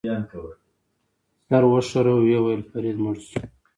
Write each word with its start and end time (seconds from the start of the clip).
سر 1.47 1.63
وښوراوه، 1.67 2.21
ویې 2.23 2.39
ویل: 2.41 2.61
فرید 2.71 2.97
مړ 3.03 3.15
شو. 3.27 3.39